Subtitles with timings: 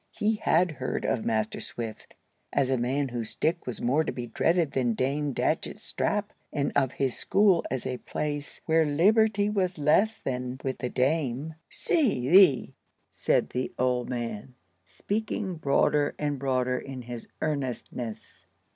[0.09, 2.15] He had heard of Master Swift
[2.51, 6.71] as a man whose stick was more to be dreaded than Dame Datchett's strap, and
[6.75, 11.53] of his school as a place where liberty was less than with the Dame.
[11.69, 12.73] "See thee!"
[13.11, 18.47] said the old man, speaking broader and broader in his earnestness.